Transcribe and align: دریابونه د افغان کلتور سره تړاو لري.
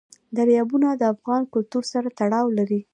دریابونه 0.37 0.87
د 0.95 1.01
افغان 1.13 1.41
کلتور 1.53 1.83
سره 1.93 2.07
تړاو 2.19 2.47
لري. 2.57 2.81